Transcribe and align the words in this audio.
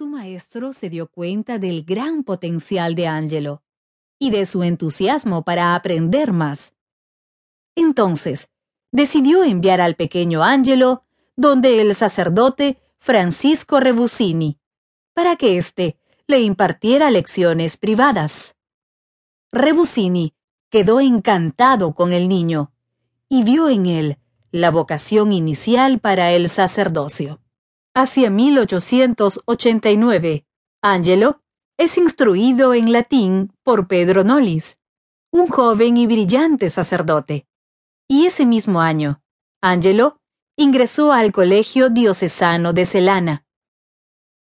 su 0.00 0.06
maestro 0.06 0.72
se 0.72 0.88
dio 0.88 1.08
cuenta 1.08 1.58
del 1.58 1.84
gran 1.84 2.24
potencial 2.24 2.94
de 2.94 3.06
Angelo 3.06 3.62
y 4.18 4.30
de 4.30 4.46
su 4.46 4.62
entusiasmo 4.62 5.44
para 5.44 5.74
aprender 5.74 6.32
más. 6.32 6.72
Entonces, 7.74 8.48
decidió 8.92 9.44
enviar 9.44 9.82
al 9.82 9.96
pequeño 9.96 10.42
Angelo 10.42 11.04
donde 11.36 11.82
el 11.82 11.94
sacerdote 11.94 12.78
Francisco 12.98 13.78
Rebusini, 13.78 14.58
para 15.12 15.36
que 15.36 15.58
éste 15.58 15.98
le 16.26 16.40
impartiera 16.40 17.10
lecciones 17.10 17.76
privadas. 17.76 18.56
Rebusini 19.52 20.32
quedó 20.70 21.00
encantado 21.00 21.94
con 21.94 22.14
el 22.14 22.26
niño 22.26 22.72
y 23.28 23.42
vio 23.42 23.68
en 23.68 23.84
él 23.84 24.16
la 24.50 24.70
vocación 24.70 25.34
inicial 25.34 26.00
para 26.00 26.32
el 26.32 26.48
sacerdocio. 26.48 27.38
Hacia 27.92 28.30
1889, 28.30 30.46
Angelo 30.80 31.42
es 31.76 31.98
instruido 31.98 32.72
en 32.72 32.92
latín 32.92 33.52
por 33.64 33.88
Pedro 33.88 34.22
Nolis, 34.22 34.78
un 35.32 35.48
joven 35.48 35.96
y 35.96 36.06
brillante 36.06 36.70
sacerdote. 36.70 37.48
Y 38.08 38.26
ese 38.26 38.46
mismo 38.46 38.80
año, 38.80 39.24
Angelo 39.60 40.20
ingresó 40.56 41.12
al 41.12 41.32
Colegio 41.32 41.90
Diocesano 41.90 42.72
de 42.72 42.86
Celana. 42.86 43.44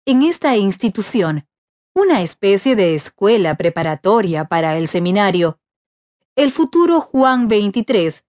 En 0.06 0.22
esta 0.22 0.56
institución, 0.56 1.48
una 1.92 2.22
especie 2.22 2.76
de 2.76 2.94
escuela 2.94 3.56
preparatoria 3.56 4.44
para 4.44 4.78
el 4.78 4.86
seminario, 4.86 5.58
el 6.36 6.52
futuro 6.52 7.00
Juan 7.00 7.48
XXIII 7.48 8.20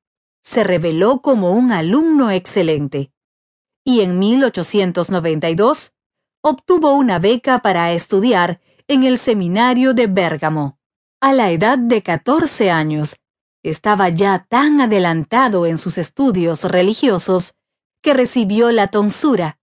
se 0.41 0.63
reveló 0.63 1.21
como 1.21 1.51
un 1.51 1.71
alumno 1.71 2.31
excelente 2.31 3.11
y 3.85 4.01
en 4.01 4.19
1892 4.19 5.93
obtuvo 6.41 6.93
una 6.93 7.19
beca 7.19 7.59
para 7.59 7.93
estudiar 7.93 8.59
en 8.87 9.03
el 9.03 9.17
seminario 9.19 9.93
de 9.93 10.07
Bérgamo. 10.07 10.79
A 11.21 11.33
la 11.33 11.51
edad 11.51 11.77
de 11.77 12.03
14 12.03 12.71
años, 12.71 13.15
estaba 13.63 14.09
ya 14.09 14.45
tan 14.49 14.81
adelantado 14.81 15.65
en 15.65 15.77
sus 15.77 15.97
estudios 15.97 16.65
religiosos 16.65 17.55
que 18.01 18.13
recibió 18.13 18.71
la 18.71 18.89
tonsura, 18.89 19.59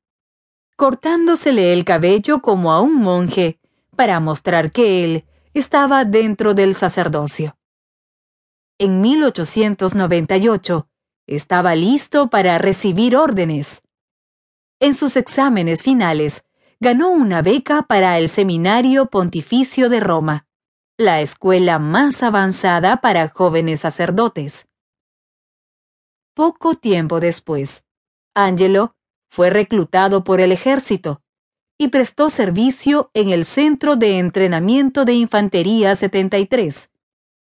cortándosele 0.77 1.73
el 1.73 1.85
cabello 1.85 2.43
como 2.43 2.73
a 2.73 2.81
un 2.81 3.01
monje 3.01 3.61
para 3.95 4.19
mostrar 4.19 4.73
que 4.73 5.05
él 5.05 5.25
estaba 5.55 6.05
dentro 6.05 6.55
del 6.55 6.75
sacerdocio. 6.75 7.57
En 8.79 9.01
1898 9.01 10.89
estaba 11.29 11.77
listo 11.77 12.29
para 12.31 12.59
recibir 12.59 13.17
órdenes 13.17 13.83
en 14.83 14.95
sus 14.95 15.17
exámenes 15.17 15.85
finales, 15.85 16.45
ganó 16.81 17.11
una 17.11 17.41
beca 17.41 17.83
para 17.83 18.19
el 18.19 18.29
Seminario 18.29 19.07
Pontificio 19.07 19.89
de 19.89 20.01
Roma, 20.01 20.49
la 20.99 21.21
escuela 21.21 21.79
más 21.79 22.25
avanzada 22.25 23.01
para 23.01 23.29
jóvenes 23.29 23.79
sacerdotes. 23.79 24.67
Poco 26.35 26.75
tiempo 26.75 27.21
después, 27.21 27.85
Angelo 28.35 28.97
fue 29.31 29.51
reclutado 29.51 30.25
por 30.25 30.41
el 30.41 30.51
ejército 30.51 31.23
y 31.79 31.87
prestó 31.87 32.29
servicio 32.29 33.13
en 33.15 33.31
el 33.31 33.45
Centro 33.45 33.95
de 33.95 34.19
Entrenamiento 34.19 35.05
de 35.05 35.13
Infantería 35.13 35.95
73, 35.95 36.91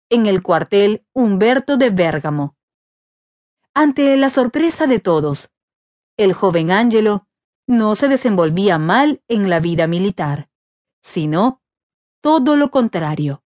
en 0.09 0.26
el 0.26 0.44
cuartel 0.44 1.06
Humberto 1.14 1.78
de 1.78 1.90
Bérgamo. 1.90 2.58
Ante 3.74 4.18
la 4.18 4.30
sorpresa 4.30 4.88
de 4.88 5.00
todos, 5.00 5.52
el 6.18 6.34
joven 6.34 6.70
Angelo 6.70 7.28
no 7.70 7.94
se 7.94 8.08
desenvolvía 8.08 8.80
mal 8.80 9.22
en 9.28 9.48
la 9.48 9.59
vida 9.59 9.86
militar, 9.86 10.50
sino 11.03 11.62
todo 12.20 12.58
lo 12.58 12.72
contrario. 12.72 13.44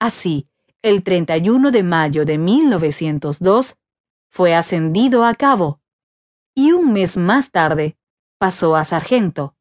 Así, 0.00 0.48
el 0.82 1.04
31 1.04 1.70
de 1.70 1.84
mayo 1.84 2.24
de 2.24 2.38
1902 2.38 3.78
fue 4.30 4.56
ascendido 4.56 5.24
a 5.24 5.36
cabo 5.36 5.80
y 6.56 6.72
un 6.72 6.92
mes 6.92 7.16
más 7.16 7.52
tarde 7.52 7.96
pasó 8.36 8.74
a 8.74 8.84
sargento. 8.84 9.54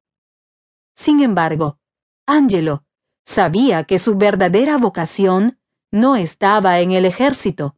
Sin 0.96 1.20
embargo, 1.22 1.78
Angelo 2.26 2.86
sabía 3.24 3.84
que 3.84 4.00
su 4.00 4.18
verdadera 4.18 4.80
vocación 4.80 5.60
no 5.92 6.16
estaba 6.16 6.80
en 6.80 6.92
el 6.92 7.06
ejército 7.06 7.78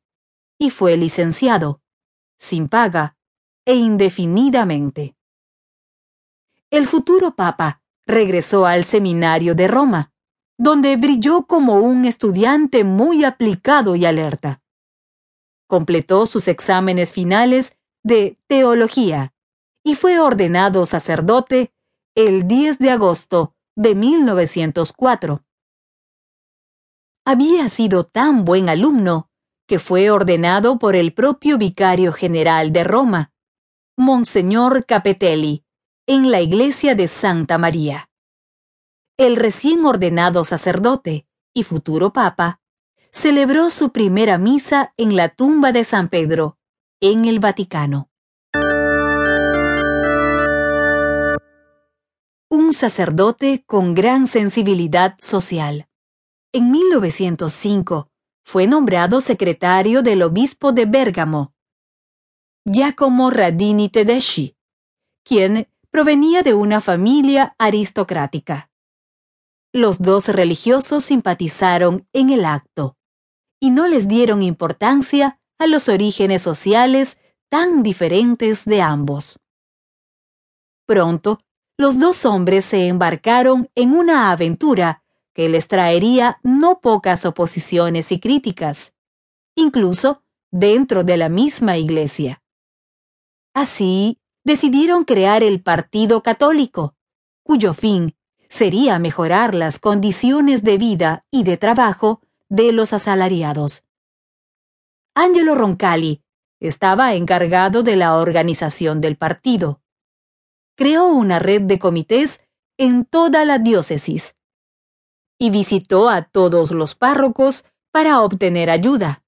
y 0.57 0.69
fue 0.69 0.95
licenciado, 0.95 1.81
sin 2.37 2.69
paga 2.69 3.17
e 3.65 3.75
indefinidamente 3.75 5.17
el 6.71 6.87
futuro 6.87 7.35
Papa 7.35 7.81
regresó 8.07 8.65
al 8.65 8.85
seminario 8.85 9.55
de 9.55 9.67
Roma, 9.67 10.13
donde 10.57 10.95
brilló 10.95 11.45
como 11.45 11.81
un 11.81 12.05
estudiante 12.05 12.83
muy 12.83 13.25
aplicado 13.25 13.95
y 13.95 14.05
alerta. 14.05 14.61
Completó 15.67 16.25
sus 16.25 16.47
exámenes 16.47 17.11
finales 17.11 17.77
de 18.03 18.37
teología 18.47 19.33
y 19.83 19.95
fue 19.95 20.19
ordenado 20.19 20.85
sacerdote 20.85 21.73
el 22.15 22.47
10 22.47 22.79
de 22.79 22.91
agosto 22.91 23.53
de 23.75 23.95
1904. 23.95 25.43
Había 27.25 27.69
sido 27.69 28.05
tan 28.05 28.45
buen 28.45 28.69
alumno 28.69 29.29
que 29.67 29.79
fue 29.79 30.09
ordenado 30.09 30.79
por 30.79 30.95
el 30.95 31.13
propio 31.13 31.57
vicario 31.57 32.13
general 32.13 32.71
de 32.73 32.83
Roma, 32.83 33.31
Monseñor 33.97 34.85
Capetelli, 34.85 35.65
en 36.13 36.29
la 36.29 36.41
iglesia 36.41 36.93
de 36.93 37.07
Santa 37.07 37.57
María. 37.57 38.09
El 39.17 39.37
recién 39.37 39.85
ordenado 39.85 40.43
sacerdote 40.43 41.25
y 41.53 41.63
futuro 41.63 42.11
papa 42.11 42.59
celebró 43.13 43.69
su 43.69 43.93
primera 43.93 44.37
misa 44.37 44.93
en 44.97 45.15
la 45.15 45.29
tumba 45.29 45.71
de 45.71 45.85
San 45.85 46.09
Pedro, 46.09 46.57
en 46.99 47.23
el 47.23 47.39
Vaticano. 47.39 48.09
Un 52.49 52.73
sacerdote 52.73 53.63
con 53.65 53.93
gran 53.93 54.27
sensibilidad 54.27 55.15
social. 55.17 55.87
En 56.51 56.71
1905 56.71 58.11
fue 58.43 58.67
nombrado 58.67 59.21
secretario 59.21 60.01
del 60.01 60.23
obispo 60.23 60.73
de 60.73 60.85
Bérgamo, 60.87 61.53
Giacomo 62.65 63.29
Radini 63.29 63.87
Tedeschi, 63.87 64.57
quien 65.23 65.70
provenía 65.91 66.41
de 66.41 66.53
una 66.53 66.79
familia 66.79 67.53
aristocrática. 67.59 68.69
Los 69.73 70.01
dos 70.01 70.29
religiosos 70.29 71.03
simpatizaron 71.03 72.07
en 72.13 72.29
el 72.29 72.45
acto 72.45 72.97
y 73.59 73.69
no 73.71 73.87
les 73.87 74.07
dieron 74.07 74.41
importancia 74.41 75.39
a 75.59 75.67
los 75.67 75.89
orígenes 75.89 76.41
sociales 76.41 77.17
tan 77.49 77.83
diferentes 77.83 78.65
de 78.65 78.81
ambos. 78.81 79.39
Pronto, 80.87 81.39
los 81.77 81.99
dos 81.99 82.25
hombres 82.25 82.65
se 82.65 82.87
embarcaron 82.87 83.69
en 83.75 83.93
una 83.93 84.31
aventura 84.31 85.03
que 85.33 85.49
les 85.49 85.67
traería 85.67 86.39
no 86.43 86.79
pocas 86.79 87.25
oposiciones 87.25 88.11
y 88.11 88.19
críticas, 88.19 88.93
incluso 89.55 90.23
dentro 90.51 91.03
de 91.03 91.17
la 91.17 91.29
misma 91.29 91.77
iglesia. 91.77 92.41
Así, 93.53 94.20
decidieron 94.43 95.03
crear 95.03 95.43
el 95.43 95.61
Partido 95.61 96.23
Católico, 96.23 96.95
cuyo 97.43 97.73
fin 97.73 98.15
sería 98.49 98.99
mejorar 98.99 99.55
las 99.55 99.79
condiciones 99.79 100.63
de 100.63 100.77
vida 100.77 101.25
y 101.31 101.43
de 101.43 101.57
trabajo 101.57 102.21
de 102.49 102.73
los 102.73 102.93
asalariados. 102.93 103.83
Angelo 105.15 105.55
Roncalli 105.55 106.21
estaba 106.59 107.15
encargado 107.15 107.81
de 107.81 107.95
la 107.95 108.17
organización 108.17 109.01
del 109.01 109.17
partido. 109.17 109.81
Creó 110.75 111.07
una 111.07 111.39
red 111.39 111.61
de 111.61 111.79
comités 111.79 112.41
en 112.77 113.05
toda 113.05 113.45
la 113.45 113.57
diócesis 113.57 114.35
y 115.39 115.49
visitó 115.49 116.09
a 116.09 116.21
todos 116.21 116.71
los 116.71 116.93
párrocos 116.93 117.65
para 117.91 118.21
obtener 118.21 118.69
ayuda. 118.69 119.23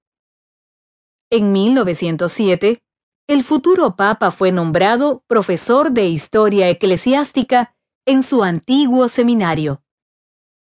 En 1.28 1.50
1907, 1.50 2.83
el 3.26 3.42
futuro 3.42 3.96
papa 3.96 4.30
fue 4.30 4.52
nombrado 4.52 5.24
profesor 5.26 5.92
de 5.92 6.06
historia 6.08 6.68
eclesiástica 6.68 7.74
en 8.04 8.22
su 8.22 8.44
antiguo 8.44 9.08
seminario. 9.08 9.82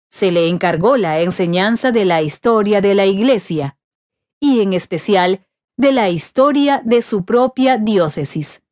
Se 0.10 0.32
le 0.32 0.48
encargó 0.48 0.98
la 0.98 1.22
enseñanza 1.22 1.92
de 1.92 2.06
la 2.06 2.24
historia 2.24 2.82
de 2.82 2.96
la 2.96 3.06
Iglesia, 3.06 3.78
y 4.40 4.62
en 4.62 4.74
especial 4.74 5.46
de 5.78 5.92
la 5.92 6.10
historia 6.10 6.82
de 6.84 7.04
su 7.04 7.26
propia 7.26 7.78
diócesis. 7.78 8.64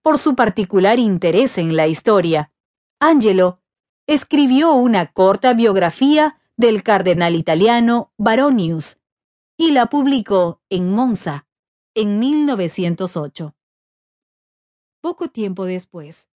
Por 0.00 0.18
su 0.18 0.36
particular 0.36 1.00
interés 1.00 1.58
en 1.58 1.74
la 1.74 1.88
historia, 1.88 2.52
Angelo 3.00 3.60
escribió 4.06 4.72
una 4.74 5.06
corta 5.06 5.54
biografía 5.54 6.40
del 6.56 6.84
cardenal 6.84 7.34
italiano 7.34 8.12
Baronius 8.18 8.98
y 9.56 9.72
la 9.72 9.86
publicó 9.86 10.60
en 10.68 10.92
Monza 10.92 11.46
en 11.94 12.18
1908. 12.18 13.54
Poco 15.00 15.28
tiempo 15.28 15.64
después, 15.64 16.28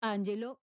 Angelo 0.00 0.56